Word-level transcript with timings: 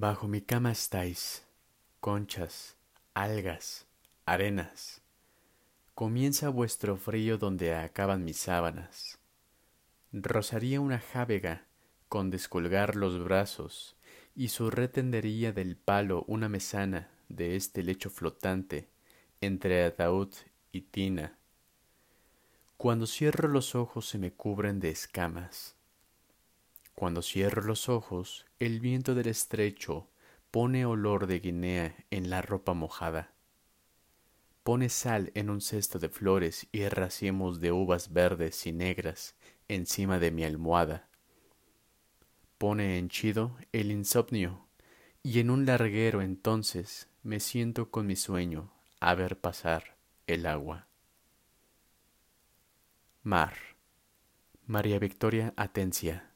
Bajo 0.00 0.28
mi 0.28 0.40
cama 0.40 0.72
estáis, 0.72 1.44
conchas, 2.00 2.74
algas, 3.12 3.86
arenas. 4.24 5.02
Comienza 5.94 6.48
vuestro 6.48 6.96
frío 6.96 7.36
donde 7.36 7.74
acaban 7.74 8.24
mis 8.24 8.38
sábanas. 8.38 9.18
Rozaría 10.10 10.80
una 10.80 11.00
jávega 11.00 11.66
con 12.08 12.30
descolgar 12.30 12.96
los 12.96 13.22
brazos 13.22 13.94
y 14.34 14.48
su 14.48 14.70
red 14.70 14.88
tendería 14.88 15.52
del 15.52 15.76
palo 15.76 16.24
una 16.28 16.48
mesana 16.48 17.10
de 17.28 17.56
este 17.56 17.82
lecho 17.82 18.08
flotante 18.08 18.88
entre 19.42 19.84
ataúd 19.84 20.32
y 20.72 20.80
tina. 20.80 21.36
Cuando 22.78 23.06
cierro 23.06 23.48
los 23.48 23.74
ojos 23.74 24.08
se 24.08 24.16
me 24.16 24.32
cubren 24.32 24.80
de 24.80 24.88
escamas 24.88 25.76
cuando 27.00 27.22
cierro 27.22 27.62
los 27.62 27.88
ojos, 27.88 28.44
el 28.58 28.78
viento 28.78 29.14
del 29.14 29.28
estrecho 29.28 30.10
pone 30.50 30.84
olor 30.84 31.26
de 31.26 31.40
Guinea 31.40 31.96
en 32.10 32.28
la 32.28 32.42
ropa 32.42 32.74
mojada. 32.74 33.32
Pone 34.64 34.90
sal 34.90 35.32
en 35.34 35.48
un 35.48 35.62
cesto 35.62 35.98
de 35.98 36.10
flores 36.10 36.66
y 36.72 36.86
racimos 36.88 37.58
de 37.58 37.72
uvas 37.72 38.12
verdes 38.12 38.66
y 38.66 38.72
negras 38.72 39.34
encima 39.66 40.18
de 40.18 40.30
mi 40.30 40.44
almohada. 40.44 41.08
Pone 42.58 42.98
henchido 42.98 43.56
el 43.72 43.92
insomnio 43.92 44.66
y 45.22 45.40
en 45.40 45.48
un 45.48 45.64
larguero 45.64 46.20
entonces 46.20 47.08
me 47.22 47.40
siento 47.40 47.90
con 47.90 48.06
mi 48.06 48.14
sueño 48.14 48.74
a 49.00 49.14
ver 49.14 49.40
pasar 49.40 49.96
el 50.26 50.44
agua. 50.44 50.86
Mar. 53.22 53.54
María 54.66 54.98
Victoria 54.98 55.54
Atencia. 55.56 56.29